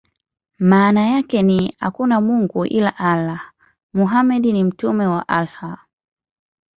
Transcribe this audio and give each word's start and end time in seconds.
Maana 0.59 1.07
yake 1.07 1.41
ni: 1.41 1.75
"Hakuna 1.79 2.21
mungu 2.21 2.65
ila 2.65 2.97
Allah; 2.97 3.51
Muhammad 3.93 4.45
ni 4.45 4.63
mtume 4.63 5.07
wa 5.07 5.27
Allah". 5.27 5.85